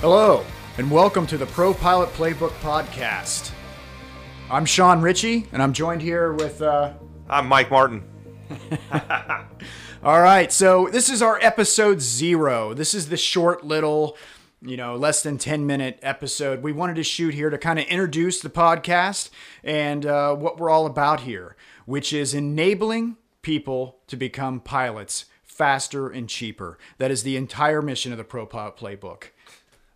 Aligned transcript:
Hello, 0.00 0.46
and 0.76 0.88
welcome 0.88 1.26
to 1.26 1.36
the 1.36 1.46
Pro 1.46 1.74
Pilot 1.74 2.10
Playbook 2.10 2.52
Podcast. 2.60 3.50
I'm 4.48 4.64
Sean 4.64 5.00
Ritchie, 5.00 5.48
and 5.50 5.60
I'm 5.60 5.72
joined 5.72 6.02
here 6.02 6.34
with. 6.34 6.62
Uh... 6.62 6.92
I'm 7.28 7.48
Mike 7.48 7.68
Martin. 7.68 8.04
All 10.04 10.22
right, 10.22 10.52
so 10.52 10.88
this 10.92 11.10
is 11.10 11.20
our 11.20 11.40
episode 11.40 12.00
zero. 12.00 12.74
This 12.74 12.94
is 12.94 13.08
the 13.08 13.16
short 13.16 13.66
little, 13.66 14.16
you 14.62 14.76
know, 14.76 14.94
less 14.94 15.24
than 15.24 15.36
10 15.36 15.66
minute 15.66 15.98
episode 16.00 16.62
we 16.62 16.70
wanted 16.70 16.94
to 16.94 17.02
shoot 17.02 17.34
here 17.34 17.50
to 17.50 17.58
kind 17.58 17.80
of 17.80 17.86
introduce 17.86 18.38
the 18.38 18.50
podcast 18.50 19.30
and 19.64 20.06
uh, 20.06 20.32
what 20.32 20.58
we're 20.58 20.70
all 20.70 20.86
about 20.86 21.22
here, 21.22 21.56
which 21.86 22.12
is 22.12 22.34
enabling 22.34 23.16
people 23.42 23.98
to 24.06 24.16
become 24.16 24.60
pilots 24.60 25.24
faster 25.42 26.08
and 26.08 26.28
cheaper. 26.28 26.78
That 26.98 27.10
is 27.10 27.24
the 27.24 27.36
entire 27.36 27.82
mission 27.82 28.12
of 28.12 28.18
the 28.18 28.22
Pro 28.22 28.46
Pilot 28.46 28.76
Playbook. 28.76 29.30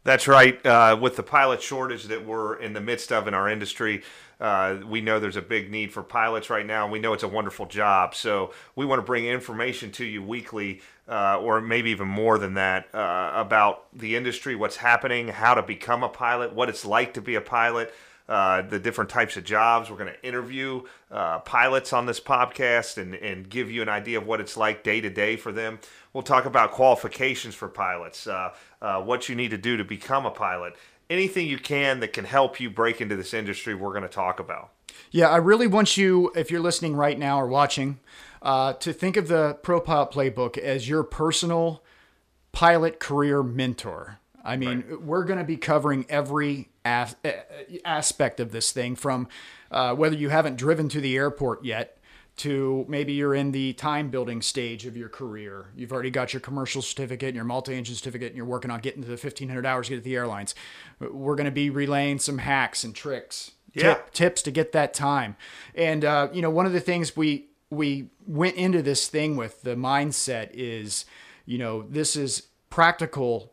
That's 0.05 0.27
right. 0.27 0.65
Uh, 0.66 0.98
with 1.01 1.15
the 1.16 1.23
pilot 1.23 1.62
shortage 1.62 2.05
that 2.05 2.27
we're 2.27 2.56
in 2.56 2.73
the 2.73 2.80
midst 2.80 3.12
of 3.12 3.29
in 3.29 3.34
our 3.34 3.48
industry, 3.48 4.02
uh, 4.41 4.79
we 4.84 5.01
know 5.01 5.20
there's 5.20 5.37
a 5.37 5.43
big 5.43 5.70
need 5.70 5.93
for 5.93 6.02
pilots 6.02 6.51
right 6.51 6.66
now, 6.66 6.88
we 6.88 6.98
know 6.98 7.12
it's 7.12 7.23
a 7.23 7.29
wonderful 7.29 7.66
job. 7.66 8.16
So 8.16 8.52
we 8.74 8.84
want 8.84 8.98
to 8.98 9.05
bring 9.05 9.27
information 9.27 9.93
to 9.93 10.05
you 10.05 10.20
weekly, 10.20 10.80
uh, 11.09 11.38
or 11.38 11.60
maybe 11.60 11.91
even 11.91 12.09
more 12.09 12.38
than 12.38 12.55
that, 12.55 12.93
uh, 12.93 13.30
about 13.34 13.87
the 13.96 14.16
industry, 14.16 14.57
what's 14.57 14.77
happening, 14.77 15.29
how 15.29 15.55
to 15.55 15.62
become 15.62 16.02
a 16.02 16.09
pilot, 16.09 16.52
what 16.52 16.69
it's 16.69 16.84
like 16.84 17.15
to 17.15 17.21
be 17.21 17.37
a 17.37 17.41
pilot. 17.41 17.95
Uh, 18.29 18.62
the 18.62 18.79
different 18.79 19.11
types 19.11 19.37
of 19.37 19.45
jobs. 19.45 19.91
We're 19.91 19.97
going 19.97 20.12
to 20.12 20.27
interview 20.27 20.83
uh, 21.11 21.41
pilots 21.41 21.93
on 21.93 22.07
this 22.07 22.21
podcast 22.21 22.97
and, 22.97 23.15
and 23.17 23.49
give 23.49 23.71
you 23.71 23.83
an 23.83 23.89
idea 23.89 24.17
of 24.17 24.27
what 24.27 24.41
it's 24.41 24.57
like 24.57 24.85
day 24.85 25.01
to 25.01 25.11
day 25.11 25.37
for 25.37 25.51
them. 25.51 25.80
We'll 26.13 26.23
talk 26.23 26.46
about 26.46 26.71
qualifications 26.71 27.55
for 27.57 27.69
pilots, 27.69 28.27
uh, 28.29 28.55
uh, 28.80 29.02
what 29.02 29.29
you 29.29 29.35
need 29.35 29.51
to 29.51 29.59
do 29.59 29.77
to 29.77 29.85
become 29.85 30.24
a 30.24 30.30
pilot, 30.30 30.74
anything 31.11 31.49
you 31.49 31.59
can 31.59 32.01
that 32.01 32.13
can 32.13 32.24
help 32.24 32.61
you 32.61 32.71
break 32.71 33.01
into 33.01 33.16
this 33.16 33.35
industry, 33.35 33.74
we're 33.74 33.91
going 33.91 34.02
to 34.02 34.09
talk 34.09 34.39
about. 34.39 34.71
Yeah, 35.11 35.29
I 35.29 35.37
really 35.37 35.66
want 35.66 35.96
you, 35.96 36.33
if 36.35 36.51
you're 36.51 36.61
listening 36.61 36.95
right 36.95 37.18
now 37.18 37.41
or 37.41 37.49
watching, 37.49 37.99
uh, 38.41 38.74
to 38.74 38.93
think 38.93 39.16
of 39.16 39.29
the 39.29 39.59
Pro 39.63 39.80
Pilot 39.80 40.11
Playbook 40.11 40.57
as 40.57 40.89
your 40.89 41.02
personal 41.02 41.83
pilot 42.52 43.01
career 43.01 43.43
mentor. 43.43 44.21
I 44.45 44.57
mean, 44.57 44.85
right. 44.88 45.02
we're 45.02 45.24
going 45.24 45.38
to 45.38 45.45
be 45.45 45.57
covering 45.57 46.07
every 46.09 46.68
as- 46.85 47.16
aspect 47.85 48.40
of 48.40 48.52
this 48.52 48.73
thing 48.73 48.96
from 48.96 49.29
uh, 49.71 49.95
whether 49.95 50.16
you 50.16 50.30
haven't 50.30 50.57
driven 50.57 50.88
to 50.90 51.01
the 51.01 51.16
airport 51.16 51.65
yet 51.65 51.99
to 52.34 52.84
maybe 52.88 53.12
you're 53.12 53.34
in 53.34 53.52
the 53.52 53.73
time 53.74 54.09
building 54.09 54.40
stage 54.40 54.87
of 54.87 54.96
your 54.96 55.09
career. 55.09 55.66
You've 55.76 55.93
already 55.93 56.10
got 56.10 56.32
your 56.32 56.40
commercial 56.40 56.80
certificate 56.80 57.29
and 57.29 57.37
your 57.37 57.45
multi 57.45 57.74
engine 57.74 57.95
certificate, 57.95 58.29
and 58.29 58.37
you're 58.37 58.46
working 58.46 58.71
on 58.71 58.80
getting 58.80 59.02
to 59.02 59.09
the 59.09 59.12
1500 59.12 59.66
hours 59.66 59.87
to 59.87 59.95
get 59.95 59.96
to 59.99 60.02
the 60.02 60.16
airlines. 60.16 60.54
We're 60.99 61.37
going 61.37 61.45
to 61.45 61.51
be 61.51 61.68
relaying 61.68 62.21
some 62.21 62.38
hacks 62.38 62.84
and 62.84 62.95
tricks, 62.95 63.52
yeah. 63.74 63.95
tip, 63.95 64.12
tips 64.12 64.43
to 64.43 64.50
get 64.50 64.72
that 64.72 64.94
time. 64.94 65.37
And, 65.75 66.04
uh, 66.04 66.28
you 66.32 66.41
know, 66.41 66.50
one 66.50 66.65
of 66.65 66.72
the 66.72 66.81
things 66.81 67.16
we, 67.16 67.49
we 67.69 68.09
went 68.27 68.56
into 68.56 68.81
this 68.82 69.09
thing 69.09 69.37
with 69.37 69.62
the 69.62 69.77
mindset 69.77 70.50
is, 70.53 71.04
you 71.44 71.59
know, 71.59 71.82
this 71.82 72.16
is 72.16 72.49
practical, 72.71 73.52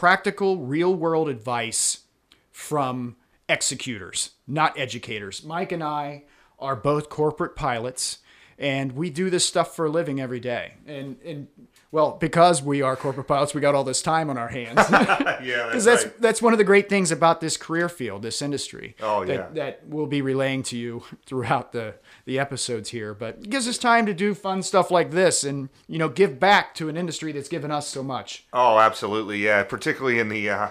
practical, 0.00 0.56
real 0.56 0.94
world 0.94 1.28
advice 1.28 2.04
from 2.50 3.16
executors, 3.50 4.30
not 4.46 4.78
educators. 4.78 5.44
Mike 5.44 5.72
and 5.72 5.84
I 5.84 6.24
are 6.58 6.74
both 6.74 7.10
corporate 7.10 7.54
pilots 7.54 8.20
and 8.58 8.92
we 8.92 9.10
do 9.10 9.28
this 9.28 9.44
stuff 9.44 9.76
for 9.76 9.84
a 9.84 9.90
living 9.90 10.18
every 10.18 10.40
day. 10.40 10.72
And 10.86 11.18
and 11.22 11.48
well, 11.92 12.12
because 12.12 12.62
we 12.62 12.82
are 12.82 12.94
corporate 12.94 13.26
pilots, 13.26 13.52
we 13.52 13.60
got 13.60 13.74
all 13.74 13.82
this 13.82 14.00
time 14.00 14.30
on 14.30 14.38
our 14.38 14.48
hands. 14.48 14.76
yeah, 14.90 15.70
that's 15.72 15.84
that's 15.84 16.04
right. 16.04 16.20
that's 16.20 16.40
one 16.40 16.52
of 16.52 16.58
the 16.58 16.64
great 16.64 16.88
things 16.88 17.10
about 17.10 17.40
this 17.40 17.56
career 17.56 17.88
field, 17.88 18.22
this 18.22 18.40
industry. 18.40 18.94
Oh 19.00 19.24
that, 19.24 19.32
yeah, 19.32 19.48
that 19.54 19.80
we'll 19.86 20.06
be 20.06 20.22
relaying 20.22 20.62
to 20.64 20.78
you 20.78 21.02
throughout 21.26 21.72
the 21.72 21.94
the 22.26 22.38
episodes 22.38 22.90
here. 22.90 23.12
But 23.12 23.38
it 23.38 23.50
gives 23.50 23.66
us 23.66 23.76
time 23.76 24.06
to 24.06 24.14
do 24.14 24.34
fun 24.34 24.62
stuff 24.62 24.90
like 24.90 25.10
this, 25.10 25.42
and 25.42 25.68
you 25.88 25.98
know, 25.98 26.08
give 26.08 26.38
back 26.38 26.74
to 26.76 26.88
an 26.88 26.96
industry 26.96 27.32
that's 27.32 27.48
given 27.48 27.72
us 27.72 27.88
so 27.88 28.02
much. 28.04 28.46
Oh, 28.52 28.78
absolutely, 28.78 29.38
yeah. 29.38 29.64
Particularly 29.64 30.20
in 30.20 30.28
the 30.28 30.48
uh, 30.48 30.70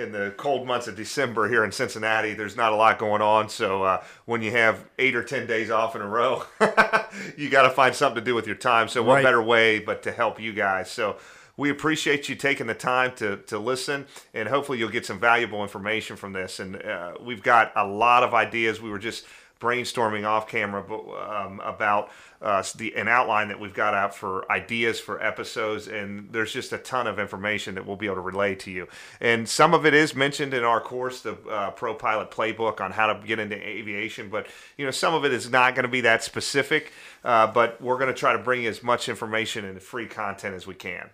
in 0.00 0.12
the 0.12 0.32
cold 0.36 0.66
months 0.66 0.88
of 0.88 0.96
December 0.96 1.48
here 1.48 1.62
in 1.64 1.70
Cincinnati, 1.72 2.34
there's 2.34 2.56
not 2.56 2.72
a 2.72 2.76
lot 2.76 2.98
going 2.98 3.22
on. 3.22 3.48
So 3.48 3.82
uh, 3.84 4.04
when 4.24 4.42
you 4.42 4.50
have 4.52 4.84
eight 4.98 5.14
or 5.14 5.22
ten 5.22 5.46
days 5.46 5.70
off 5.70 5.94
in 5.94 6.02
a 6.02 6.08
row, 6.08 6.44
you 7.36 7.48
got 7.50 7.62
to 7.62 7.70
find 7.70 7.94
something 7.94 8.20
to 8.20 8.24
do 8.24 8.34
with 8.34 8.46
your 8.46 8.56
time. 8.56 8.88
So 8.88 9.02
what 9.02 9.14
Right. 9.16 9.24
better 9.24 9.42
way 9.42 9.78
but 9.78 10.02
to 10.04 10.12
help 10.12 10.40
you 10.40 10.52
guys? 10.52 10.90
So 10.90 11.16
we 11.56 11.68
appreciate 11.68 12.28
you 12.28 12.34
taking 12.36 12.66
the 12.66 12.74
time 12.74 13.12
to, 13.16 13.36
to 13.48 13.58
listen, 13.58 14.06
and 14.32 14.48
hopefully 14.48 14.78
you'll 14.78 14.88
get 14.88 15.04
some 15.04 15.18
valuable 15.20 15.62
information 15.62 16.16
from 16.16 16.32
this. 16.32 16.58
And 16.58 16.80
uh, 16.82 17.14
we've 17.20 17.42
got 17.42 17.72
a 17.76 17.86
lot 17.86 18.22
of 18.22 18.32
ideas. 18.32 18.80
We 18.80 18.88
were 18.90 18.98
just 18.98 19.26
brainstorming 19.60 20.26
off 20.26 20.48
camera 20.48 20.82
um, 20.82 21.60
about 21.60 22.10
uh, 22.42 22.62
the 22.76 22.94
an 22.96 23.06
outline 23.06 23.48
that 23.48 23.60
we've 23.60 23.74
got 23.74 23.92
out 23.92 24.14
for 24.14 24.50
ideas 24.50 24.98
for 24.98 25.22
episodes, 25.22 25.86
and 25.86 26.32
there's 26.32 26.52
just 26.52 26.72
a 26.72 26.78
ton 26.78 27.06
of 27.06 27.18
information 27.18 27.74
that 27.74 27.86
we'll 27.86 27.96
be 27.96 28.06
able 28.06 28.16
to 28.16 28.22
relay 28.22 28.54
to 28.54 28.70
you. 28.70 28.88
And 29.20 29.46
some 29.48 29.74
of 29.74 29.84
it 29.84 29.92
is 29.92 30.14
mentioned 30.14 30.54
in 30.54 30.64
our 30.64 30.80
course, 30.80 31.20
the 31.20 31.34
uh, 31.50 31.70
Pro 31.72 31.94
Pilot 31.94 32.30
Playbook 32.30 32.80
on 32.80 32.90
how 32.90 33.12
to 33.12 33.26
get 33.26 33.38
into 33.38 33.56
aviation, 33.56 34.30
but 34.30 34.46
you 34.78 34.84
know 34.84 34.90
some 34.90 35.14
of 35.14 35.24
it 35.24 35.32
is 35.32 35.50
not 35.50 35.74
going 35.74 35.84
to 35.84 35.90
be 35.90 36.00
that 36.00 36.24
specific. 36.24 36.92
Uh, 37.22 37.46
but 37.46 37.80
we're 37.82 37.98
going 37.98 38.08
to 38.08 38.18
try 38.18 38.32
to 38.32 38.38
bring 38.38 38.62
you 38.62 38.70
as 38.70 38.82
much 38.82 39.08
information 39.08 39.66
and 39.66 39.82
free 39.82 40.06
content 40.06 40.54
as 40.54 40.66
we 40.66 40.74
can. 40.74 41.10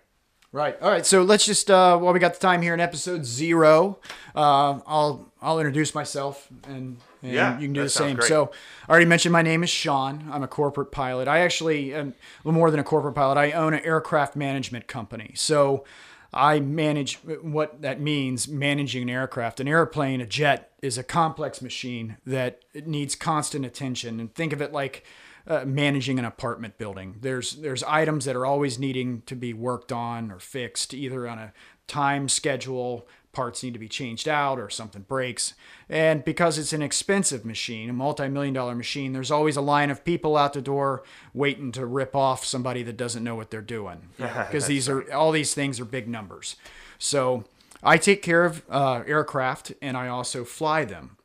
Right. 0.52 0.80
All 0.80 0.90
right. 0.90 1.04
So 1.04 1.22
let's 1.22 1.44
just 1.44 1.70
uh, 1.70 1.98
while 1.98 2.12
we 2.14 2.18
got 2.20 2.34
the 2.34 2.40
time 2.40 2.62
here 2.62 2.72
in 2.72 2.80
episode 2.80 3.24
zero, 3.26 3.98
uh, 4.34 4.80
I'll 4.86 5.30
I'll 5.42 5.58
introduce 5.58 5.94
myself 5.94 6.48
and, 6.66 6.96
and 7.22 7.32
Yeah, 7.32 7.58
you 7.58 7.66
can 7.66 7.72
do 7.74 7.82
the 7.82 7.88
same. 7.90 8.16
great. 8.16 8.28
So 8.28 8.50
I 8.88 8.90
already 8.90 9.06
mentioned 9.06 9.32
my 9.32 9.42
name 9.42 9.62
is 9.62 9.70
Sean. 9.70 10.28
I'm 10.32 10.42
a 10.42 10.48
corporate 10.48 10.92
pilot. 10.92 11.28
I 11.28 11.40
actually 11.40 11.92
am 11.92 12.08
a 12.08 12.12
little 12.48 12.58
more 12.58 12.70
than 12.70 12.80
a 12.80 12.84
corporate 12.84 13.14
pilot. 13.14 13.36
I 13.36 13.52
own 13.52 13.74
an 13.74 13.80
aircraft 13.84 14.34
management 14.34 14.86
company. 14.86 15.32
So 15.34 15.84
I 16.32 16.60
manage 16.60 17.16
what 17.42 17.82
that 17.82 18.00
means 18.00 18.48
managing 18.48 19.02
an 19.02 19.10
aircraft. 19.10 19.60
An 19.60 19.68
airplane, 19.68 20.20
a 20.20 20.26
jet, 20.26 20.70
is 20.80 20.96
a 20.96 21.02
complex 21.02 21.60
machine 21.60 22.16
that 22.26 22.60
needs 22.86 23.14
constant 23.14 23.66
attention. 23.66 24.20
And 24.20 24.34
think 24.34 24.52
of 24.52 24.62
it 24.62 24.72
like 24.72 25.04
uh, 25.46 25.64
managing 25.64 26.18
an 26.18 26.24
apartment 26.24 26.78
building. 26.78 27.16
There's 27.20 27.56
there's 27.56 27.82
items 27.84 28.24
that 28.24 28.36
are 28.36 28.46
always 28.46 28.78
needing 28.78 29.22
to 29.26 29.36
be 29.36 29.52
worked 29.52 29.92
on 29.92 30.30
or 30.30 30.38
fixed, 30.38 30.92
either 30.94 31.28
on 31.28 31.38
a 31.38 31.52
time 31.86 32.28
schedule. 32.28 33.06
Parts 33.32 33.62
need 33.62 33.74
to 33.74 33.78
be 33.78 33.88
changed 33.88 34.28
out 34.28 34.58
or 34.58 34.70
something 34.70 35.02
breaks. 35.02 35.52
And 35.90 36.24
because 36.24 36.56
it's 36.56 36.72
an 36.72 36.80
expensive 36.80 37.44
machine, 37.44 37.90
a 37.90 37.92
multi-million 37.92 38.54
dollar 38.54 38.74
machine, 38.74 39.12
there's 39.12 39.30
always 39.30 39.58
a 39.58 39.60
line 39.60 39.90
of 39.90 40.06
people 40.06 40.38
out 40.38 40.54
the 40.54 40.62
door 40.62 41.02
waiting 41.34 41.70
to 41.72 41.84
rip 41.84 42.16
off 42.16 42.46
somebody 42.46 42.82
that 42.84 42.96
doesn't 42.96 43.22
know 43.22 43.34
what 43.34 43.50
they're 43.50 43.60
doing. 43.60 44.08
Because 44.18 44.66
these 44.66 44.88
are 44.88 45.12
all 45.12 45.32
these 45.32 45.52
things 45.52 45.78
are 45.78 45.84
big 45.84 46.08
numbers. 46.08 46.56
So 46.98 47.44
I 47.82 47.98
take 47.98 48.22
care 48.22 48.44
of 48.44 48.62
uh, 48.70 49.02
aircraft 49.06 49.72
and 49.82 49.96
I 49.96 50.08
also 50.08 50.44
fly 50.44 50.84
them. 50.84 51.16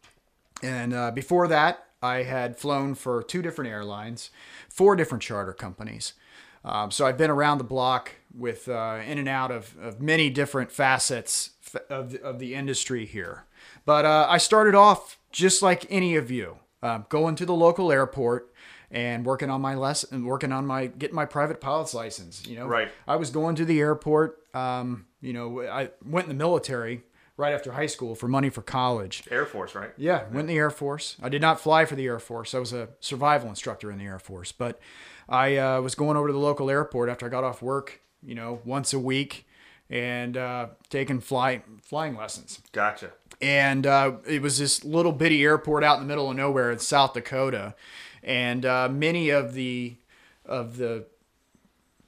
And 0.62 0.94
uh, 0.94 1.12
before 1.12 1.48
that, 1.48 1.86
I 2.02 2.24
had 2.24 2.58
flown 2.58 2.96
for 2.96 3.22
two 3.22 3.42
different 3.42 3.70
airlines, 3.72 4.32
four 4.70 4.96
different 4.96 5.22
charter 5.24 5.54
companies. 5.54 6.14
Um, 6.64 6.92
so 6.92 7.06
I've 7.06 7.18
been 7.18 7.30
around 7.30 7.58
the 7.58 7.64
block 7.64 8.12
with 8.36 8.68
uh, 8.68 9.00
in 9.06 9.18
and 9.18 9.28
out 9.28 9.52
of, 9.52 9.76
of 9.82 10.02
many 10.02 10.30
different 10.30 10.72
facets 10.72 11.52
of 11.90 12.12
the, 12.12 12.22
of 12.22 12.40
the 12.40 12.54
industry 12.54 13.06
here. 13.06 13.46
But 13.86 14.06
uh, 14.06 14.28
I 14.30 14.38
started 14.38 14.76
off 14.76 15.18
just 15.32 15.62
like 15.62 15.86
any 15.90 16.16
of 16.16 16.30
you, 16.30 16.58
um, 16.84 17.06
going 17.10 17.36
to 17.38 17.46
the 17.46 17.54
local 17.54 17.92
airport 17.92 18.54
and 18.92 19.26
working 19.26 19.50
on 19.50 19.62
my 19.62 19.74
lesson, 19.76 20.26
working 20.26 20.52
on 20.52 20.68
my 20.68 20.88
getting 20.88 21.16
my 21.16 21.26
private 21.26 21.62
pilot's 21.62 21.94
license. 21.94 22.46
You 22.46 22.58
know, 22.58 22.68
Right. 22.68 22.90
I 23.08 23.16
was 23.16 23.30
going 23.32 23.56
to 23.56 23.66
the 23.66 23.80
airport. 23.80 24.40
Um, 24.56 25.06
you 25.22 25.34
know, 25.34 25.62
I 25.62 25.90
went 26.06 26.26
in 26.26 26.30
the 26.30 26.44
military 26.44 27.04
right 27.42 27.54
after 27.54 27.74
high 27.74 27.88
school 27.88 28.16
for 28.16 28.28
money 28.28 28.50
for 28.50 28.62
college. 28.62 29.24
Air 29.30 29.46
Force, 29.46 29.76
right? 29.76 29.90
Yeah, 29.98 30.24
went 30.26 30.42
in 30.42 30.46
the 30.48 30.58
Air 30.58 30.70
Force. 30.70 31.18
I 31.22 31.28
did 31.28 31.42
not 31.42 31.60
fly 31.60 31.86
for 31.86 31.96
the 31.96 32.06
Air 32.06 32.20
Force. 32.20 32.54
I 32.54 32.60
was 32.60 32.72
a 32.72 32.90
survival 33.00 33.50
instructor 33.50 33.92
in 33.92 33.98
the 33.98 34.06
Air 34.06 34.20
Force. 34.20 34.52
But 34.52 34.80
I 35.28 35.58
uh, 35.58 35.82
was 35.82 35.96
going 35.96 36.16
over 36.16 36.28
to 36.28 36.34
the 36.34 36.40
local 36.40 36.70
airport 36.70 37.10
after 37.10 37.26
I 37.26 37.30
got 37.30 37.44
off 37.44 37.62
work, 37.62 38.02
you 38.22 38.36
know, 38.36 38.62
once 38.64 38.94
a 38.94 39.00
week 39.00 39.48
and 39.90 40.38
uh, 40.38 40.68
taking 40.90 41.20
fly, 41.20 41.64
flying 41.82 42.16
lessons. 42.16 42.62
Gotcha. 42.72 43.12
And 43.42 43.86
uh, 43.86 44.14
it 44.26 44.42
was 44.42 44.60
this 44.60 44.86
little 44.86 45.12
bitty 45.12 45.44
airport 45.44 45.84
out 45.84 45.98
in 45.98 46.04
the 46.04 46.08
middle 46.08 46.30
of 46.30 46.38
nowhere 46.38 46.72
in 46.72 46.80
South 46.80 47.14
Dakota. 47.14 47.76
And 48.24 48.66
uh, 48.66 48.88
many 48.88 49.30
of 49.32 49.54
the 49.54 49.96
of 50.46 50.78
the 50.78 51.06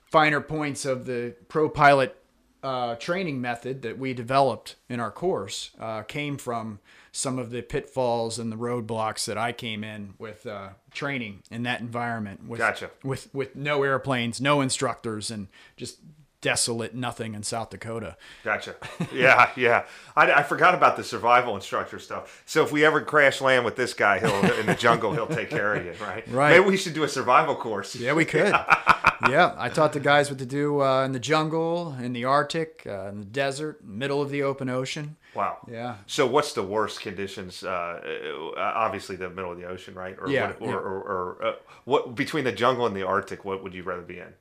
finer 0.06 0.42
points 0.42 0.86
of 0.86 1.06
the 1.06 1.36
pro 1.50 1.70
pilot 1.70 2.23
uh, 2.64 2.96
training 2.96 3.42
method 3.42 3.82
that 3.82 3.98
we 4.00 4.14
developed 4.14 4.76
in 4.90 5.00
our 5.00 5.12
course 5.12 5.72
uh, 5.80 6.02
came 6.04 6.38
from 6.38 6.80
some 7.12 7.38
of 7.38 7.52
the 7.52 7.62
pitfalls 7.62 8.40
and 8.40 8.52
the 8.52 8.56
roadblocks 8.56 9.26
that 9.26 9.38
I 9.38 9.52
came 9.52 9.84
in 9.84 10.16
with 10.18 10.48
uh, 10.48 10.70
training 10.92 11.44
in 11.52 11.64
that 11.64 11.82
environment. 11.82 12.48
With, 12.48 12.60
Gotcha. 12.60 12.90
With 13.04 13.34
with 13.34 13.56
no 13.56 13.84
airplanes, 13.84 14.42
no 14.42 14.62
instructors, 14.62 15.30
and 15.30 15.50
just 15.78 16.00
desolate 16.44 16.94
nothing 16.94 17.34
in 17.36 17.42
South 17.42 17.70
Dakota. 17.70 18.18
Gotcha. 18.44 18.76
Yeah, 19.14 19.50
yeah. 19.56 19.86
I, 20.16 20.32
I 20.32 20.44
forgot 20.44 20.76
about 20.76 20.98
the 20.98 21.04
survival 21.04 21.56
instructor 21.56 21.98
stuff. 22.00 22.44
So 22.46 22.64
if 22.64 22.72
we 22.72 22.86
ever 22.86 23.02
crash 23.02 23.42
land 23.42 23.66
with 23.66 23.76
this 23.76 23.94
guy, 23.94 24.20
he'll 24.20 24.60
in 24.60 24.66
the 24.66 24.76
jungle, 24.76 25.14
he'll 25.14 25.26
take 25.26 25.50
care 25.50 25.74
of 25.74 25.86
you, 25.86 25.94
right? 26.02 26.28
Right. 26.28 26.52
Maybe 26.52 26.66
we 26.66 26.78
should 26.78 26.94
do 26.94 27.04
a 27.04 27.10
survival 27.10 27.56
course. 27.56 27.96
Yeah, 27.96 28.14
we 28.14 28.26
could. 28.26 28.54
yeah, 29.30 29.54
I 29.58 29.70
taught 29.70 29.94
the 29.94 30.00
guys 30.00 30.30
what 30.30 30.40
to 30.40 30.46
do 30.46 30.82
uh, 30.82 31.04
in 31.06 31.12
the 31.12 31.20
jungle, 31.20 31.96
in 32.02 32.14
the 32.14 32.26
Arctic, 32.26 32.84
uh, 32.88 33.08
in 33.10 33.20
the 33.20 33.26
desert, 33.26 33.84
middle 33.84 34.22
of 34.22 34.30
the 34.30 34.44
open 34.44 34.70
ocean. 34.70 35.16
Wow. 35.36 35.58
Yeah. 35.70 35.96
So 36.06 36.28
what's 36.28 36.54
the 36.54 36.64
worst 36.64 37.02
conditions? 37.02 37.64
Uh, 37.64 38.52
uh, 38.56 38.60
obviously, 38.60 39.16
the 39.16 39.30
middle 39.30 39.52
of 39.52 39.58
the 39.58 39.66
ocean, 39.66 39.96
right? 39.96 40.16
Or 40.20 40.30
Yeah, 40.30 40.48
What, 40.48 40.62
or, 40.62 40.68
yeah. 40.70 40.76
or, 40.76 41.02
or 41.02 41.46
uh, 41.46 41.54
what 41.86 42.16
between 42.16 42.44
the 42.44 42.52
jungle 42.52 42.86
and 42.86 42.96
the 42.96 43.04
Arctic? 43.06 43.44
What 43.46 43.64
would 43.64 43.74
you 43.74 43.84
rather 43.84 44.04
be 44.04 44.20
in? 44.20 44.34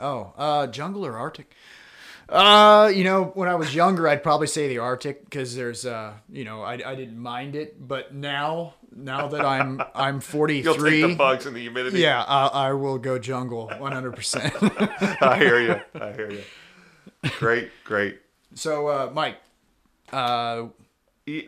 Oh, 0.00 0.32
uh, 0.38 0.66
jungle 0.68 1.04
or 1.04 1.16
Arctic? 1.16 1.54
Uh, 2.28 2.92
you 2.94 3.04
know, 3.04 3.24
when 3.34 3.48
I 3.48 3.54
was 3.54 3.74
younger, 3.74 4.06
I'd 4.06 4.22
probably 4.22 4.48
say 4.48 4.68
the 4.68 4.78
Arctic 4.78 5.24
because 5.24 5.56
there's, 5.56 5.86
uh, 5.86 6.12
you 6.30 6.44
know, 6.44 6.60
I, 6.62 6.74
I 6.74 6.94
didn't 6.94 7.18
mind 7.18 7.56
it, 7.56 7.86
but 7.88 8.14
now, 8.14 8.74
now 8.94 9.28
that 9.28 9.44
I'm 9.44 9.80
I'm 9.94 10.14
You'll 10.32 10.74
43, 10.74 10.90
take 11.00 11.10
the 11.10 11.16
bugs 11.16 11.46
and 11.46 11.56
the 11.56 11.60
humidity. 11.60 12.00
yeah, 12.00 12.22
I, 12.24 12.46
I 12.68 12.72
will 12.74 12.98
go 12.98 13.18
jungle 13.18 13.68
100. 13.78 14.14
percent 14.14 14.54
I 15.22 15.38
hear 15.38 15.58
you. 15.60 15.80
I 16.00 16.12
hear 16.12 16.30
you. 16.30 16.42
Great, 17.38 17.70
great. 17.84 18.18
So, 18.54 18.88
uh, 18.88 19.10
Mike, 19.14 19.38
uh, 20.12 20.66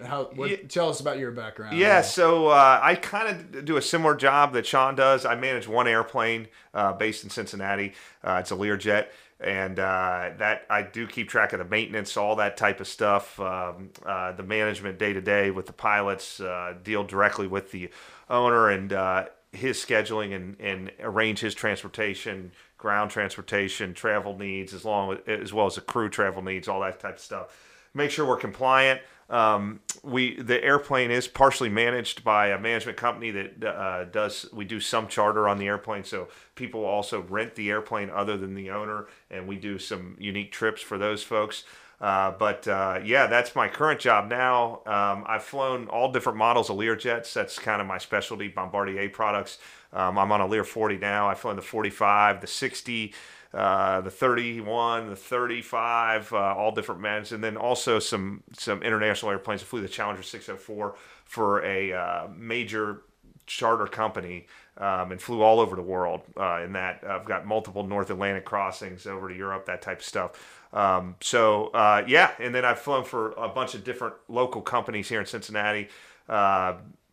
how 0.05 0.25
what, 0.35 0.51
y- 0.51 0.61
tell 0.69 0.89
us 0.89 1.01
about 1.01 1.19
your 1.19 1.31
background. 1.31 1.77
Yeah, 1.77 2.03
so 2.03 2.49
uh, 2.49 2.81
I 2.83 2.95
kind 2.95 3.29
of 3.29 3.65
do 3.65 3.77
a 3.77 3.83
similar 3.83 4.15
job 4.15 4.53
that 4.55 4.67
Sean 4.67 4.95
does. 4.95 5.25
I 5.25 5.35
manage 5.35 5.67
one 5.69 5.89
airplane 5.89 6.49
uh, 6.75 6.93
based 6.93 7.25
in 7.25 7.31
Cincinnati. 7.31 7.95
Uh, 8.23 8.39
it's 8.41 8.51
a 8.51 8.57
Learjet, 8.57 9.09
and 9.41 9.79
uh, 9.79 10.31
that 10.39 10.67
I 10.69 10.83
do 10.83 11.07
keep 11.07 11.29
track 11.29 11.53
of 11.53 11.59
the 11.59 11.65
maintenance, 11.65 12.17
all 12.17 12.37
that 12.37 12.57
type 12.57 12.81
of 12.81 12.87
stuff, 12.87 13.39
um, 13.41 13.91
uh, 14.05 14.33
the 14.33 14.43
management 14.43 14.99
day 14.99 15.13
to 15.13 15.21
day 15.21 15.51
with 15.51 15.67
the 15.67 15.73
pilots, 15.73 16.41
uh, 16.41 16.75
deal 16.83 17.05
directly 17.05 17.47
with 17.47 17.71
the 17.73 17.91
owner 18.29 18.69
and 18.69 18.93
uh, 18.93 19.27
his 19.53 19.79
scheduling 19.79 20.35
and, 20.35 20.57
and 20.61 20.93
arrange 21.01 21.41
his 21.41 21.55
transportation, 21.55 22.53
ground 22.79 23.11
transportation, 23.11 23.95
travel 23.95 24.39
needs, 24.39 24.73
as 24.73 24.85
long 24.85 25.19
as 25.27 25.53
well 25.53 25.67
as 25.67 25.75
the 25.75 25.81
crew 25.81 26.09
travel 26.09 26.43
needs, 26.43 26.69
all 26.69 26.81
that 26.81 27.01
type 27.01 27.17
of 27.17 27.21
stuff. 27.21 27.59
Make 27.93 28.11
sure 28.11 28.27
we're 28.27 28.37
compliant. 28.37 29.01
Um, 29.31 29.81
we 30.03 30.41
the 30.41 30.63
airplane 30.63 31.11
is 31.11 31.29
partially 31.29 31.69
managed 31.69 32.25
by 32.25 32.49
a 32.49 32.59
management 32.59 32.99
company 32.99 33.31
that 33.31 33.65
uh, 33.65 34.05
does 34.05 34.47
we 34.53 34.65
do 34.65 34.81
some 34.81 35.07
charter 35.07 35.49
on 35.49 35.59
the 35.59 35.67
airplane, 35.67 36.05
so 36.05 36.29
people 36.57 36.85
also 36.85 37.23
rent 37.23 37.55
the 37.55 37.71
airplane 37.71 38.11
other 38.11 38.37
than 38.37 38.55
the 38.55 38.71
owner, 38.71 39.07
and 39.31 39.47
we 39.47 39.57
do 39.57 39.79
some 39.79 40.17
unique 40.19 40.51
trips 40.51 40.83
for 40.83 40.99
those 40.99 41.23
folks. 41.23 41.65
Uh, 42.01 42.31
but 42.33 42.67
uh, 42.67 42.99
yeah, 43.05 43.27
that's 43.27 43.55
my 43.55 43.69
current 43.69 44.01
job 44.01 44.29
now. 44.29 44.81
Um, 44.87 45.25
I've 45.27 45.43
flown 45.43 45.87
all 45.89 46.11
different 46.11 46.39
models 46.39 46.71
of 46.71 46.77
Lear 46.77 46.97
jets. 46.97 47.35
That's 47.35 47.59
kind 47.59 47.81
of 47.81 47.87
my 47.87 47.99
specialty, 47.99 48.49
Bombardier 48.49 49.11
products. 49.11 49.59
Um, 49.93 50.19
I'm 50.19 50.33
on 50.33 50.41
a 50.41 50.47
Lear 50.47 50.65
40 50.65 50.97
now. 50.97 51.29
I've 51.29 51.39
flown 51.39 51.57
the 51.57 51.63
45, 51.63 52.41
the 52.41 52.47
60, 52.47 53.13
uh, 53.53 54.01
the 54.01 54.11
31, 54.11 55.11
the 55.11 55.17
35, 55.17 56.33
uh, 56.33 56.37
all 56.37 56.73
different 56.73 57.01
men, 57.01 57.25
and 57.33 57.43
then 57.43 57.57
also 57.57 57.99
some 57.99 58.43
some 58.53 58.83
international 58.83 59.33
airplanes. 59.33 59.63
I 59.63 59.65
flew 59.65 59.81
the 59.81 59.89
Challenger 59.89 60.23
604 60.23 60.95
for 61.25 61.65
a 61.65 61.93
uh, 61.93 62.29
major 62.37 63.03
charter 63.47 63.87
company 63.87 64.47
um, 64.79 65.11
and 65.11 65.21
flew 65.21 65.43
all 65.43 65.59
over 65.59 65.75
the 65.75 65.83
world. 65.83 66.23
Uh, 66.37 66.63
in 66.65 66.73
that, 66.75 67.03
I've 67.05 67.25
got 67.25 67.45
multiple 67.45 67.83
North 67.83 68.11
Atlantic 68.11 68.45
crossings 68.45 69.07
over 69.07 69.29
to 69.29 69.35
Europe, 69.35 69.67
that 69.67 69.83
type 69.83 69.99
of 69.99 70.05
stuff. 70.05 70.67
Um, 70.73 71.17
so 71.21 71.69
uh, 71.69 72.05
yeah, 72.07 72.31
and 72.39 72.55
then 72.55 72.65
I've 72.65 72.79
flown 72.79 73.05
for 73.05 73.33
a 73.33 73.49
bunch 73.49 73.75
of 73.75 73.83
different 73.83 74.15
local 74.29 74.63
companies 74.63 75.09
here 75.09 75.21
in 75.21 75.27
Cincinnati. 75.27 75.89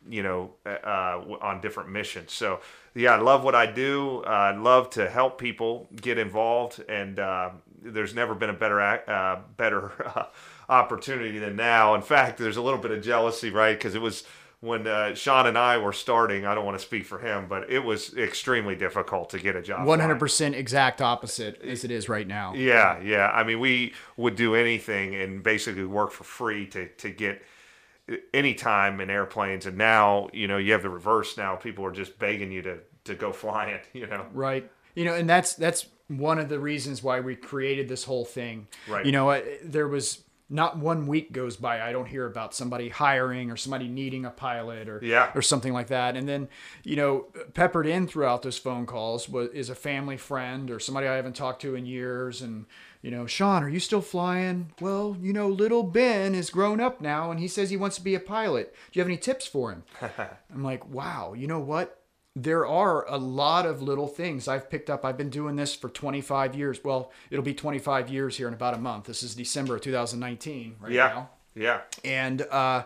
Uh, 0.07 0.11
you 0.11 0.23
know, 0.23 0.51
uh, 0.65 1.21
on 1.41 1.61
different 1.61 1.89
missions. 1.89 2.33
So 2.33 2.59
yeah, 2.95 3.13
I 3.13 3.19
love 3.19 3.43
what 3.43 3.55
I 3.55 3.65
do. 3.65 4.23
Uh, 4.25 4.29
I 4.29 4.55
love 4.55 4.89
to 4.91 5.09
help 5.09 5.37
people 5.37 5.87
get 5.95 6.17
involved, 6.17 6.83
and 6.89 7.19
uh, 7.19 7.51
there's 7.81 8.15
never 8.15 8.35
been 8.35 8.49
a 8.49 8.53
better 8.53 8.81
uh, 8.81 9.39
better 9.55 9.91
opportunity 10.69 11.39
than 11.39 11.55
now. 11.55 11.95
In 11.95 12.01
fact, 12.01 12.37
there's 12.37 12.57
a 12.57 12.61
little 12.61 12.79
bit 12.79 12.91
of 12.91 13.03
jealousy, 13.03 13.49
right? 13.49 13.77
Because 13.77 13.95
it 13.95 14.01
was 14.01 14.23
when 14.59 14.87
uh, 14.87 15.13
Sean 15.13 15.45
and 15.45 15.57
I 15.57 15.77
were 15.77 15.93
starting. 15.93 16.45
I 16.45 16.55
don't 16.55 16.65
want 16.65 16.79
to 16.79 16.83
speak 16.83 17.05
for 17.05 17.19
him, 17.19 17.47
but 17.47 17.69
it 17.69 17.79
was 17.79 18.15
extremely 18.15 18.75
difficult 18.75 19.29
to 19.31 19.39
get 19.39 19.55
a 19.55 19.61
job. 19.61 19.87
Hundred 19.87 20.19
percent 20.19 20.55
exact 20.55 21.01
opposite 21.01 21.61
as 21.61 21.83
it 21.83 21.91
is 21.91 22.09
right 22.09 22.27
now. 22.27 22.53
Yeah, 22.55 22.99
yeah. 23.01 23.29
I 23.29 23.43
mean, 23.43 23.59
we 23.59 23.93
would 24.15 24.35
do 24.35 24.55
anything 24.55 25.15
and 25.15 25.43
basically 25.43 25.85
work 25.85 26.11
for 26.11 26.23
free 26.23 26.65
to 26.67 26.87
to 26.87 27.09
get 27.11 27.43
any 28.33 28.53
time 28.53 28.99
in 29.01 29.09
airplanes. 29.09 29.65
And 29.65 29.77
now, 29.77 30.29
you 30.33 30.47
know, 30.47 30.57
you 30.57 30.71
have 30.73 30.81
the 30.83 30.89
reverse. 30.89 31.37
Now 31.37 31.55
people 31.55 31.85
are 31.85 31.91
just 31.91 32.17
begging 32.19 32.51
you 32.51 32.61
to 32.63 32.79
to 33.05 33.15
go 33.15 33.31
flying. 33.43 33.79
You 33.93 34.07
know. 34.07 34.25
Right. 34.33 34.69
You 34.95 35.05
know, 35.05 35.13
and 35.13 35.29
that's 35.29 35.53
that's 35.55 35.87
one 36.07 36.39
of 36.39 36.49
the 36.49 36.59
reasons 36.59 37.03
why 37.03 37.19
we 37.19 37.35
created 37.35 37.89
this 37.89 38.03
whole 38.05 38.25
thing. 38.25 38.67
Right. 38.87 39.05
You 39.05 39.11
know, 39.11 39.29
I- 39.29 39.57
there 39.63 39.87
was 39.87 40.23
not 40.49 40.77
one 40.77 41.07
week 41.07 41.31
goes 41.33 41.57
by 41.57 41.81
I 41.81 41.91
don't 41.91 42.07
hear 42.07 42.25
about 42.25 42.53
somebody 42.55 42.89
hiring 42.89 43.51
or 43.51 43.57
somebody 43.57 43.87
needing 43.87 44.23
a 44.25 44.29
pilot 44.29 44.87
or 44.87 44.99
Yeah. 45.03 45.31
or 45.35 45.41
something 45.41 45.73
like 45.73 45.87
that. 45.87 46.15
And 46.15 46.27
then, 46.27 46.47
you 46.83 46.95
know, 46.95 47.25
peppered 47.53 47.85
in 47.85 48.07
throughout 48.07 48.43
those 48.43 48.57
phone 48.57 48.85
calls 48.85 49.27
was 49.27 49.49
is 49.49 49.69
a 49.69 49.75
family 49.75 50.15
friend 50.17 50.71
or 50.71 50.79
somebody 50.79 51.07
I 51.07 51.15
haven't 51.15 51.35
talked 51.35 51.61
to 51.63 51.75
in 51.75 51.85
years 51.85 52.41
and 52.41 52.65
you 53.01 53.11
know, 53.11 53.25
Sean, 53.27 53.63
are 53.63 53.69
you 53.69 53.79
still 53.79 54.01
flying? 54.01 54.71
Well, 54.81 55.15
you 55.21 55.31
know, 55.31 55.47
little 55.47 55.83
Ben 55.83 56.33
is 56.33 56.49
grown 56.49 56.81
up 56.81 56.99
now 56.99 57.29
and 57.29 57.39
he 57.39 57.47
says 57.47 57.69
he 57.69 57.77
wants 57.77 57.95
to 57.97 58.01
be 58.03 58.15
a 58.15 58.19
pilot. 58.19 58.73
Do 58.91 58.97
you 58.97 59.01
have 59.01 59.07
any 59.07 59.17
tips 59.17 59.45
for 59.45 59.71
him? 59.71 59.83
I'm 60.53 60.63
like, 60.63 60.87
wow, 60.89 61.33
you 61.33 61.45
know 61.47 61.59
what? 61.59 62.01
There 62.39 62.67
are 62.67 63.03
a 63.09 63.17
lot 63.17 63.65
of 63.65 63.81
little 63.81 64.07
things 64.07 64.47
I've 64.47 64.69
picked 64.69 64.91
up. 64.91 65.03
I've 65.03 65.17
been 65.17 65.31
doing 65.31 65.55
this 65.55 65.73
for 65.73 65.89
25 65.89 66.53
years. 66.55 66.83
Well, 66.83 67.11
it'll 67.31 67.43
be 67.43 67.55
25 67.55 68.09
years 68.09 68.37
here 68.37 68.47
in 68.47 68.53
about 68.53 68.75
a 68.75 68.77
month. 68.77 69.05
This 69.05 69.23
is 69.23 69.33
December 69.33 69.75
of 69.77 69.81
2019 69.81 70.75
right 70.79 70.91
Yeah. 70.91 71.07
now. 71.07 71.29
Yeah. 71.55 71.81
And 72.05 72.43
uh, 72.43 72.83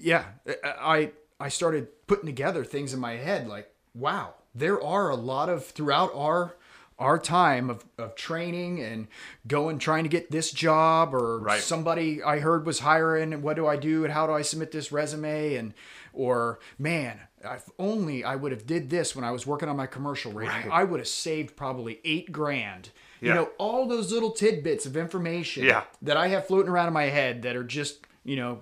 yeah, 0.00 0.24
I 0.64 1.10
I 1.38 1.50
started 1.50 1.88
putting 2.06 2.24
together 2.24 2.64
things 2.64 2.94
in 2.94 3.00
my 3.00 3.16
head 3.16 3.46
like, 3.46 3.70
wow, 3.94 4.34
there 4.54 4.82
are 4.82 5.10
a 5.10 5.16
lot 5.16 5.50
of 5.50 5.66
throughout 5.66 6.10
our 6.14 6.56
our 6.98 7.18
time 7.18 7.68
of, 7.70 7.84
of 7.98 8.14
training 8.16 8.80
and 8.80 9.06
going 9.46 9.78
trying 9.78 10.04
to 10.04 10.08
get 10.08 10.30
this 10.30 10.50
job 10.50 11.14
or 11.14 11.38
Right. 11.40 11.60
somebody 11.60 12.22
I 12.22 12.38
heard 12.38 12.64
was 12.64 12.80
hiring 12.80 13.32
and 13.34 13.42
what 13.42 13.54
do 13.56 13.66
I 13.66 13.76
do 13.76 14.02
and 14.04 14.12
how 14.12 14.26
do 14.26 14.32
I 14.32 14.42
submit 14.42 14.72
this 14.72 14.90
resume 14.90 15.54
and 15.56 15.74
or 16.14 16.58
man 16.78 17.20
if 17.44 17.68
only 17.78 18.24
I 18.24 18.34
would 18.36 18.52
have 18.52 18.66
did 18.66 18.90
this 18.90 19.14
when 19.16 19.24
I 19.24 19.30
was 19.30 19.46
working 19.46 19.68
on 19.68 19.76
my 19.76 19.86
commercial 19.86 20.32
rating 20.32 20.54
Right. 20.54 20.70
I 20.72 20.84
would 20.84 21.00
have 21.00 21.08
saved 21.08 21.56
probably 21.56 22.00
eight 22.04 22.32
grand 22.32 22.90
you 23.20 23.34
know 23.34 23.50
all 23.58 23.86
those 23.88 24.12
little 24.12 24.30
tidbits 24.30 24.86
of 24.86 24.96
information 24.96 25.64
Yeah. 25.64 25.82
that 26.02 26.16
I 26.16 26.28
have 26.28 26.46
floating 26.46 26.70
around 26.70 26.86
in 26.88 26.92
my 26.92 27.06
head 27.06 27.42
that 27.42 27.56
are 27.56 27.64
just 27.64 28.06
you 28.24 28.36
know 28.36 28.60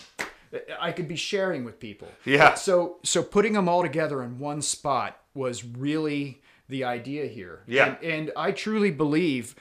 I 0.80 0.92
could 0.92 1.08
be 1.08 1.16
sharing 1.16 1.64
with 1.64 1.78
people. 1.80 2.08
Yeah. 2.24 2.54
So 2.54 2.98
so 3.02 3.22
putting 3.22 3.52
them 3.52 3.68
all 3.68 3.82
together 3.82 4.22
in 4.22 4.38
one 4.38 4.62
spot 4.62 5.20
was 5.34 5.62
really 5.64 6.40
the 6.68 6.84
idea 6.84 7.26
here. 7.26 7.62
Yeah. 7.66 7.96
And, 8.00 8.04
and 8.12 8.32
I 8.36 8.52
truly 8.52 8.90
believe 8.90 9.54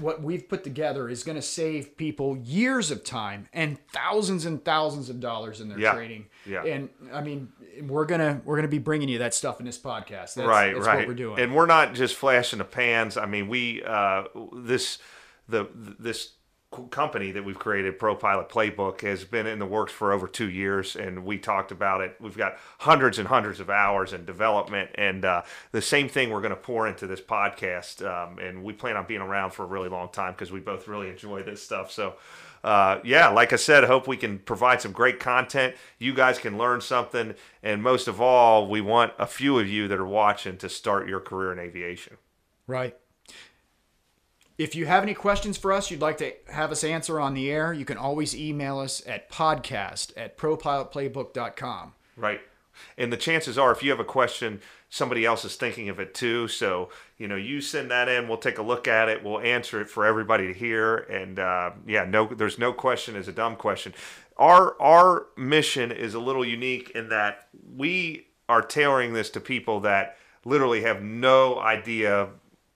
what 0.00 0.22
we've 0.22 0.48
put 0.48 0.64
together 0.64 1.08
is 1.08 1.22
going 1.24 1.36
to 1.36 1.42
save 1.42 1.96
people 1.96 2.36
years 2.38 2.90
of 2.90 3.04
time 3.04 3.48
and 3.52 3.78
thousands 3.92 4.44
and 4.46 4.64
thousands 4.64 5.08
of 5.10 5.20
dollars 5.20 5.60
in 5.60 5.68
their 5.68 5.78
Yeah. 5.78 5.92
training. 5.94 6.26
Yeah. 6.46 6.64
And 6.64 6.88
I 7.12 7.20
mean, 7.22 7.52
we're 7.82 8.06
gonna 8.06 8.40
we're 8.44 8.56
gonna 8.56 8.68
be 8.68 8.78
bringing 8.78 9.08
you 9.08 9.18
that 9.18 9.34
stuff 9.34 9.60
in 9.60 9.66
this 9.66 9.78
podcast. 9.78 10.34
That's, 10.34 10.38
right, 10.38 10.74
that's 10.74 10.86
right. 10.86 10.98
what 10.98 11.08
we're 11.08 11.14
doing. 11.14 11.40
And 11.40 11.54
we're 11.54 11.66
not 11.66 11.94
just 11.94 12.14
flashing 12.16 12.58
the 12.58 12.64
pans. 12.64 13.16
I 13.16 13.26
mean, 13.26 13.48
we 13.48 13.82
uh, 13.82 14.24
this 14.52 14.98
the 15.48 15.68
this 15.74 16.32
company 16.90 17.32
that 17.32 17.44
we've 17.44 17.58
created, 17.58 17.98
Pro 17.98 18.14
Pilot 18.14 18.48
Playbook, 18.50 19.00
has 19.00 19.24
been 19.24 19.46
in 19.46 19.58
the 19.58 19.66
works 19.66 19.92
for 19.92 20.12
over 20.12 20.28
two 20.28 20.50
years, 20.50 20.96
and 20.96 21.24
we 21.24 21.38
talked 21.38 21.72
about 21.72 22.02
it. 22.02 22.16
We've 22.20 22.36
got 22.36 22.58
hundreds 22.78 23.18
and 23.18 23.26
hundreds 23.26 23.58
of 23.58 23.70
hours 23.70 24.12
in 24.12 24.26
development, 24.26 24.90
and 24.96 25.24
uh, 25.24 25.42
the 25.72 25.80
same 25.80 26.08
thing 26.08 26.30
we're 26.30 26.42
going 26.42 26.50
to 26.50 26.56
pour 26.56 26.86
into 26.86 27.06
this 27.06 27.20
podcast. 27.20 28.04
Um, 28.06 28.38
and 28.38 28.62
we 28.62 28.74
plan 28.74 28.96
on 28.96 29.06
being 29.06 29.22
around 29.22 29.52
for 29.52 29.62
a 29.62 29.66
really 29.66 29.88
long 29.88 30.10
time 30.10 30.32
because 30.32 30.52
we 30.52 30.60
both 30.60 30.88
really 30.88 31.08
enjoy 31.08 31.42
this 31.42 31.62
stuff. 31.62 31.90
So. 31.90 32.14
Uh, 32.64 32.98
yeah, 33.04 33.28
like 33.28 33.52
I 33.52 33.56
said, 33.56 33.84
hope 33.84 34.06
we 34.06 34.16
can 34.16 34.38
provide 34.38 34.80
some 34.80 34.92
great 34.92 35.20
content. 35.20 35.74
You 35.98 36.12
guys 36.12 36.38
can 36.38 36.58
learn 36.58 36.80
something, 36.80 37.34
and 37.62 37.82
most 37.82 38.08
of 38.08 38.20
all, 38.20 38.68
we 38.68 38.80
want 38.80 39.12
a 39.18 39.26
few 39.26 39.58
of 39.58 39.68
you 39.68 39.88
that 39.88 39.98
are 39.98 40.06
watching 40.06 40.56
to 40.58 40.68
start 40.68 41.08
your 41.08 41.20
career 41.20 41.52
in 41.52 41.58
aviation. 41.58 42.16
Right. 42.66 42.96
If 44.58 44.74
you 44.74 44.86
have 44.86 45.04
any 45.04 45.14
questions 45.14 45.56
for 45.56 45.72
us 45.72 45.88
you'd 45.88 46.00
like 46.00 46.18
to 46.18 46.32
have 46.48 46.72
us 46.72 46.82
answer 46.82 47.20
on 47.20 47.34
the 47.34 47.48
air, 47.48 47.72
you 47.72 47.84
can 47.84 47.96
always 47.96 48.36
email 48.36 48.80
us 48.80 49.02
at 49.06 49.30
podcast 49.30 50.12
at 50.16 50.36
propilotplaybook.com. 50.36 51.94
Right. 52.16 52.40
And 52.96 53.12
the 53.12 53.16
chances 53.16 53.58
are, 53.58 53.72
if 53.72 53.82
you 53.82 53.90
have 53.90 54.00
a 54.00 54.04
question, 54.04 54.60
somebody 54.90 55.24
else 55.24 55.44
is 55.44 55.56
thinking 55.56 55.88
of 55.88 55.98
it 56.00 56.14
too. 56.14 56.48
So, 56.48 56.90
you 57.16 57.28
know, 57.28 57.36
you 57.36 57.60
send 57.60 57.90
that 57.90 58.08
in, 58.08 58.28
we'll 58.28 58.38
take 58.38 58.58
a 58.58 58.62
look 58.62 58.88
at 58.88 59.08
it, 59.08 59.22
we'll 59.22 59.40
answer 59.40 59.80
it 59.80 59.88
for 59.88 60.06
everybody 60.06 60.46
to 60.46 60.54
hear. 60.54 60.96
And 60.96 61.38
uh, 61.38 61.72
yeah, 61.86 62.04
no, 62.04 62.26
there's 62.26 62.58
no 62.58 62.72
question 62.72 63.16
is 63.16 63.28
a 63.28 63.32
dumb 63.32 63.56
question. 63.56 63.94
Our 64.36 64.80
our 64.80 65.26
mission 65.36 65.90
is 65.90 66.14
a 66.14 66.20
little 66.20 66.44
unique 66.44 66.90
in 66.90 67.08
that 67.08 67.48
we 67.76 68.28
are 68.48 68.62
tailoring 68.62 69.12
this 69.12 69.30
to 69.30 69.40
people 69.40 69.80
that 69.80 70.16
literally 70.44 70.82
have 70.82 71.02
no 71.02 71.58
idea 71.58 72.28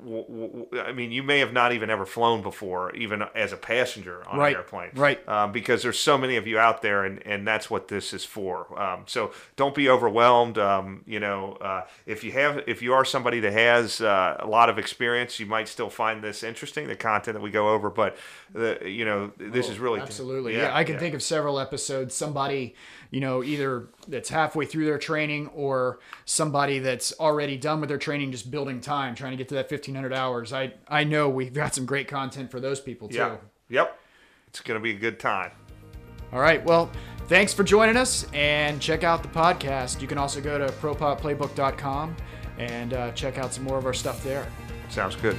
I 0.05 0.93
mean, 0.93 1.13
you 1.13 1.23
may 1.23 1.39
have 1.39 1.53
not 1.53 1.73
even 1.73 1.91
ever 1.91 2.05
flown 2.05 2.43
before, 2.43 2.95
even 2.95 3.23
as 3.35 3.53
a 3.53 3.57
passenger 3.57 4.27
on 4.27 4.39
right, 4.39 4.51
an 4.51 4.57
airplane, 4.57 4.91
right? 4.95 5.27
Um, 5.29 5.53
because 5.53 5.83
there's 5.83 5.99
so 5.99 6.19
many 6.19 6.37
of 6.37 6.47
you 6.47 6.59
out 6.59 6.83
there, 6.83 7.05
and, 7.05 7.25
and 7.27 7.47
that's 7.47 7.71
what 7.71 7.89
this 7.89 8.13
is 8.13 8.25
for. 8.25 8.81
Um, 8.81 9.05
so 9.07 9.33
don't 9.57 9.75
be 9.75 9.89
overwhelmed. 9.89 10.59
Um, 10.59 11.03
you 11.07 11.21
know, 11.21 11.53
uh, 11.61 11.87
if 12.07 12.25
you 12.25 12.33
have, 12.33 12.65
if 12.67 12.83
you 12.83 12.93
are 12.95 13.05
somebody 13.05 13.41
that 13.41 13.53
has 13.53 14.01
uh, 14.01 14.37
a 14.41 14.47
lot 14.47 14.69
of 14.69 14.79
experience, 14.79 15.39
you 15.39 15.47
might 15.47 15.69
still 15.69 15.91
find 15.91 16.23
this 16.23 16.43
interesting, 16.43 16.89
the 16.89 16.97
content 16.97 17.35
that 17.37 17.43
we 17.43 17.51
go 17.51 17.71
over. 17.71 17.89
But 17.89 18.17
the, 18.53 18.79
you 18.85 19.05
know, 19.05 19.33
this 19.39 19.69
oh, 19.69 19.73
is 19.73 19.79
really 19.79 20.01
absolutely. 20.01 20.55
Yeah, 20.55 20.63
yeah 20.63 20.77
I 20.77 20.85
can 20.85 20.95
yeah. 20.95 21.01
think 21.01 21.15
of 21.15 21.23
several 21.23 21.61
episodes. 21.61 22.15
Somebody, 22.15 22.75
you 23.11 23.21
know, 23.21 23.43
either 23.45 23.89
that's 24.09 24.31
halfway 24.31 24.67
through 24.67 24.87
their 24.87 24.99
training 24.99 25.49
or 25.49 26.01
somebody 26.25 26.79
that's 26.81 27.13
already 27.21 27.57
done 27.57 27.81
with 27.81 27.89
their 27.89 27.99
training, 27.99 28.33
just 28.33 28.51
building 28.51 28.81
time, 28.81 29.15
trying 29.15 29.33
to 29.33 29.37
get 29.37 29.49
to 29.49 29.55
that 29.55 29.69
1500 29.93 30.13
hours. 30.13 30.53
I 30.53 30.73
I 30.89 31.05
know 31.05 31.29
we've 31.29 31.53
got 31.53 31.75
some 31.75 31.87
great 31.87 32.09
content 32.09 32.51
for 32.51 32.61
those 32.61 32.81
people 32.81 33.09
too. 33.09 33.17
Yeah. 33.17 33.37
Yep. 33.69 33.99
It's 34.49 34.61
going 34.61 34.79
to 34.79 34.83
be 34.83 34.91
a 34.91 34.99
good 34.99 35.19
time. 35.19 35.53
All 36.33 36.41
right. 36.41 36.63
Well, 36.65 36.91
thanks 37.27 37.55
for 37.55 37.63
joining 37.65 37.97
us 37.97 38.27
and 38.33 38.81
check 38.81 39.05
out 39.05 39.23
the 39.23 39.29
podcast. 39.29 40.01
You 40.01 40.09
can 40.09 40.19
also 40.19 40.41
go 40.41 40.59
to 40.59 40.67
propilotplaybook.com 40.67 42.17
and 42.59 42.95
uh, 42.95 43.13
check 43.13 43.39
out 43.39 43.55
some 43.55 43.65
more 43.65 43.79
of 43.79 43.87
our 43.87 43.95
stuff 43.95 44.23
there. 44.23 44.47
Sounds 44.89 45.17
good. 45.17 45.37